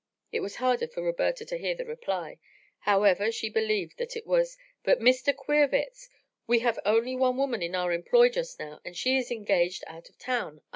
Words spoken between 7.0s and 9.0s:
have one woman in our employ just now, and